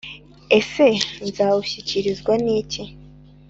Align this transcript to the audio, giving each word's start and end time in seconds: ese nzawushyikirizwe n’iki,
ese 0.59 0.87
nzawushyikirizwe 1.27 2.31
n’iki, 2.43 2.83